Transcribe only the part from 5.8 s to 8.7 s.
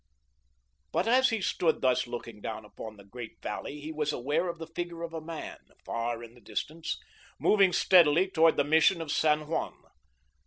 far in the distance, moving steadily towards the